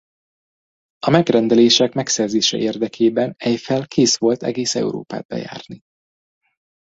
[1.05, 5.81] A megrendelések megszerzése érdekében Eiffel kész volt egész Európát bejárni.